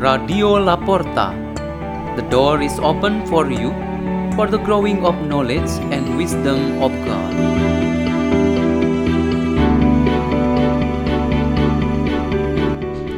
[0.00, 1.36] Radio Laporta.
[2.16, 3.68] The door is open for you
[4.32, 7.32] for the growing of knowledge and wisdom of God.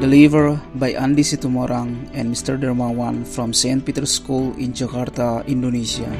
[0.02, 2.58] Delivered by Andi Situmorang and Mr.
[2.58, 3.86] Dermawan from St.
[3.86, 6.10] Peter's School in Jakarta, Indonesia.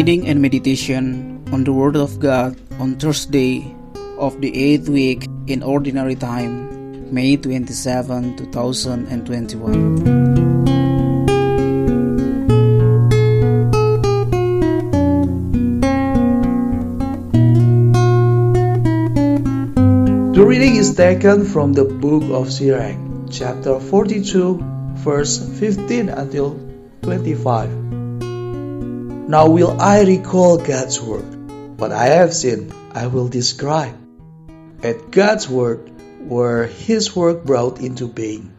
[0.00, 3.76] Reading and meditation on the Word of God on Thursday
[4.16, 9.12] of the eighth week in Ordinary Time, May 27, 2021.
[20.32, 22.96] The reading is taken from the book of Sirach,
[23.30, 24.60] chapter 42,
[25.04, 26.58] verse 15 until
[27.02, 27.99] 25.
[29.30, 31.78] Now will I recall God's word.
[31.78, 33.94] What I have seen, I will describe.
[34.82, 38.50] At God's word were His work brought into being.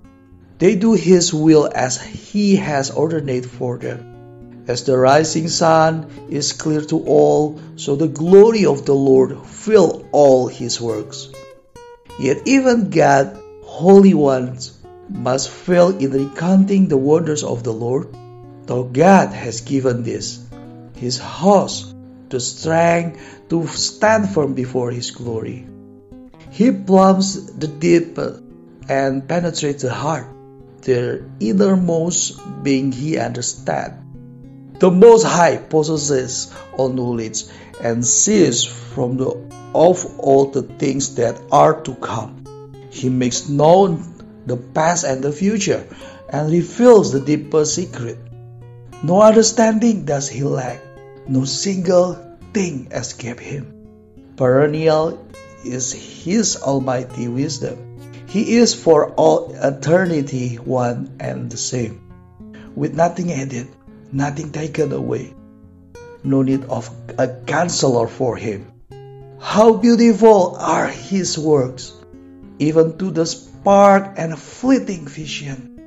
[0.60, 4.64] They do His will as He has ordained for them.
[4.70, 10.08] As the rising sun is clear to all, so the glory of the Lord fill
[10.14, 11.28] all His works.
[12.18, 14.72] Yet even God, holy ones,
[15.10, 18.16] must fail in recounting the wonders of the Lord,
[18.68, 20.41] though God has given this,
[21.02, 21.94] His house,
[22.30, 25.68] to strength to stand firm before His glory.
[26.52, 28.20] He plumbs the deep
[28.88, 30.28] and penetrates the heart,
[30.84, 33.98] their innermost being He understands.
[34.78, 37.46] The Most High possesses all knowledge
[37.82, 39.30] and sees from the
[39.74, 42.46] of all the things that are to come.
[42.92, 44.06] He makes known
[44.46, 45.84] the past and the future
[46.30, 48.20] and reveals the deepest secret.
[49.02, 50.80] No understanding does he lack,
[51.28, 52.18] no single
[52.54, 53.74] thing escape him.
[54.36, 55.26] Perennial
[55.64, 57.78] is his almighty wisdom.
[58.28, 62.02] He is for all eternity one and the same,
[62.76, 63.68] with nothing added,
[64.12, 65.34] nothing taken away.
[66.24, 68.72] No need of a counselor for him.
[69.40, 71.94] How beautiful are his works,
[72.60, 75.82] even to the spark and fleeting vision.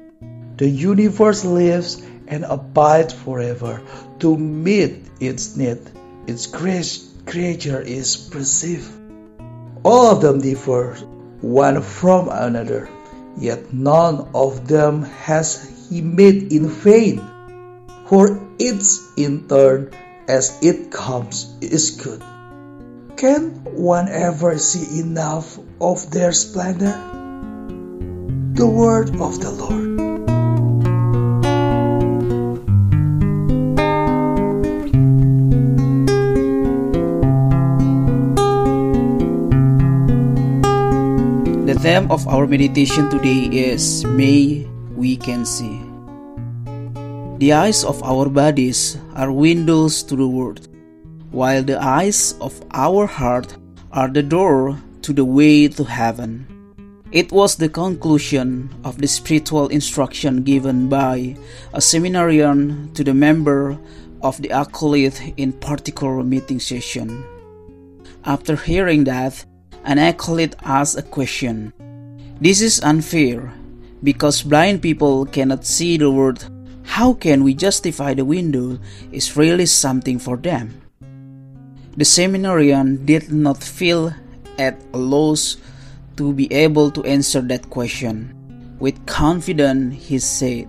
[0.57, 3.81] The universe lives and abide forever
[4.21, 5.79] to meet its need.
[6.27, 8.91] Its creature is perceived.
[9.85, 10.95] All of them differ
[11.41, 12.89] one from another,
[13.37, 17.21] yet none of them has he made in vain.
[18.09, 19.91] For each in turn
[20.29, 22.23] as it comes is good.
[23.17, 26.97] Can one ever see enough of their splendor?
[28.55, 30.04] The word of the Lord.
[41.85, 44.65] Theme of our meditation today is May
[44.97, 45.85] we can see.
[47.37, 50.65] The eyes of our bodies are windows to the world,
[51.29, 53.61] while the eyes of our heart
[53.93, 56.49] are the door to the way to heaven.
[57.13, 61.37] It was the conclusion of the spiritual instruction given by
[61.75, 63.77] a seminarian to the member
[64.23, 67.13] of the acolyte in particular meeting session.
[68.25, 69.45] After hearing that,
[69.85, 71.73] an acolyte asked a question.
[72.41, 73.53] This is unfair
[74.03, 76.49] because blind people cannot see the world.
[76.85, 78.79] How can we justify the window
[79.13, 80.83] is really something for them?
[81.97, 84.13] The seminarian did not feel
[84.59, 85.57] at a loss
[86.17, 88.35] to be able to answer that question.
[88.79, 90.69] With confidence, he said,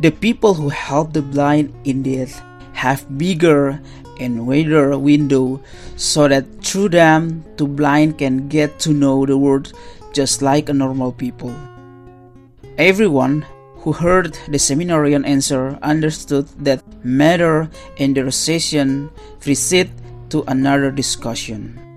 [0.00, 2.30] The people who help the blind indeed
[2.80, 3.76] have bigger
[4.16, 5.60] and wider window
[5.96, 9.72] so that through them the blind can get to know the world
[10.12, 11.52] just like a normal people.
[12.78, 13.44] Everyone
[13.84, 17.68] who heard the seminarian answer understood that matter
[17.98, 19.10] and the session
[19.40, 19.92] proceed
[20.30, 21.89] to another discussion.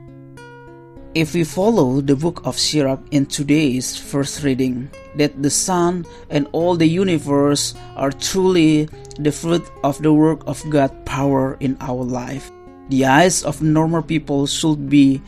[1.13, 6.49] If we follow the book of Sirach in today's first reading, that the sun and
[6.53, 8.89] all the universe are truly
[9.19, 12.49] the fruit of the work of God power in our life.
[12.89, 15.21] The eyes of normal people should be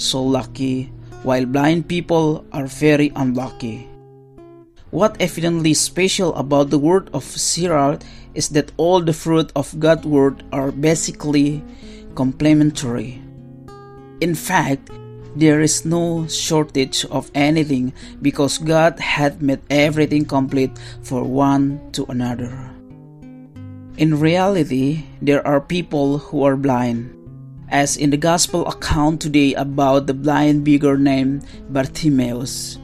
[0.00, 0.90] so lucky,
[1.22, 3.90] while blind people are very unlucky.
[4.88, 8.00] What evidently special about the word of Sirach
[8.32, 11.62] is that all the fruit of God's word are basically
[12.14, 13.20] complementary.
[14.22, 14.88] In fact,
[15.36, 17.92] there is no shortage of anything
[18.22, 20.72] because God had made everything complete
[21.02, 22.72] for one to another.
[23.96, 27.12] In reality, there are people who are blind,
[27.68, 32.78] as in the gospel account today about the blind beggar named Bartimaeus.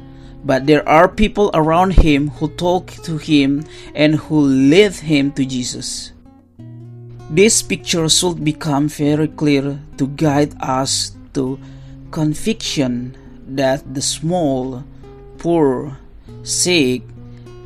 [0.45, 3.65] But there are people around him who talk to him
[3.95, 6.13] and who lead him to Jesus.
[7.31, 11.59] This picture should become very clear to guide us to
[12.13, 13.17] conviction
[13.49, 14.85] that the small,
[15.39, 15.97] poor,
[16.45, 17.03] sick,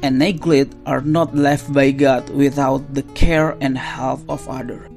[0.02, 4.88] and neglect are not left by God without the care and help of others.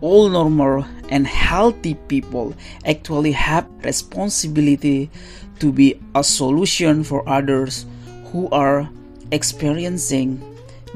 [0.00, 2.54] All normal and healthy people
[2.84, 5.10] actually have responsibility
[5.60, 7.86] to be a solution for others
[8.32, 8.88] who are
[9.30, 10.42] experiencing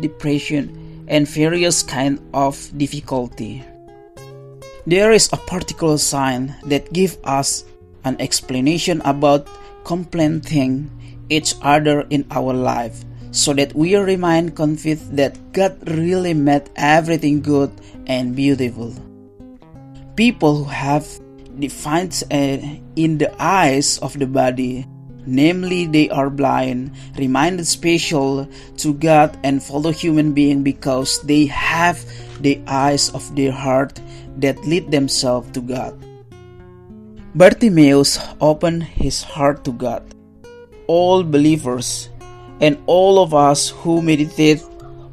[0.01, 3.65] depression and various kind of difficulty.
[4.87, 7.65] There is a particular sign that gives us
[8.05, 9.51] an explanation about
[9.83, 10.87] complementing
[11.29, 13.03] each other in our life
[13.33, 17.75] so that we remain convinced that God really made everything good
[18.07, 18.95] and beautiful.
[20.15, 21.03] People who have
[21.59, 22.63] defined uh,
[22.95, 24.87] in the eyes of the body,
[25.27, 28.47] namely they are blind, reminded special
[28.79, 31.99] to God and fellow human being because they have
[32.41, 33.99] the eyes of their heart
[34.37, 35.97] that lead themselves to God.
[37.35, 40.03] Bartimaeus opened his heart to God.
[40.87, 42.09] All believers
[42.61, 44.63] and all of us who meditate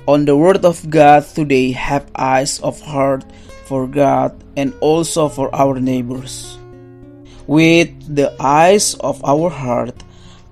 [0.07, 3.25] on the Word of God today have eyes of heart
[3.65, 6.57] for God and also for our neighbors.
[7.47, 9.95] With the eyes of our heart,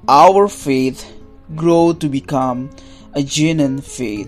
[0.08, 1.08] our faith
[1.56, 2.70] grow to become
[3.14, 4.28] a genuine faith.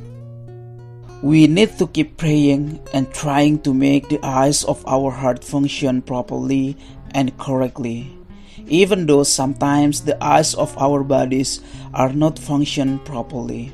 [1.24, 6.02] We need to keep praying and trying to make the eyes of our heart function
[6.04, 6.76] properly
[7.16, 8.12] and correctly,
[8.68, 13.72] even though sometimes the eyes of our bodies are not function properly.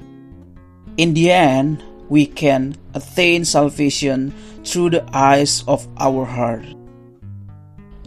[0.97, 4.29] In the end, we can attain salvation
[4.63, 6.69] through the eyes of our heart.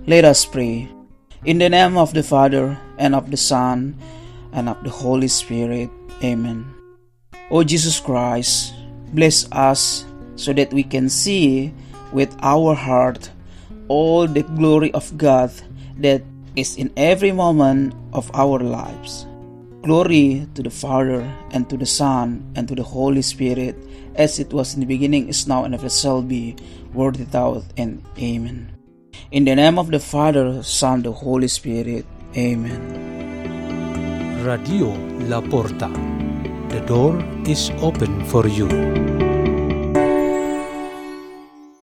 [0.07, 0.87] Let us pray.
[1.45, 3.99] In the name of the Father, and of the Son,
[4.53, 5.91] and of the Holy Spirit.
[6.23, 6.63] Amen.
[7.51, 8.75] O Jesus Christ,
[9.13, 10.05] Bless us
[10.37, 11.73] so that we can see
[12.13, 13.31] with our heart
[13.89, 15.53] all the glory of God
[15.99, 16.23] that
[16.57, 19.27] is in every moment of our lives.
[19.83, 23.75] Glory to the Father, and to the Son, and to the Holy Spirit,
[24.15, 26.55] as it was in the beginning, is now, and ever shall be,
[26.95, 28.05] world without end.
[28.17, 28.71] Amen.
[29.33, 32.07] In the name of the Father, Son, the Holy Spirit.
[32.37, 32.79] Amen.
[34.45, 34.95] Radio
[35.27, 35.91] La Porta.
[36.69, 39.02] The door is open for you.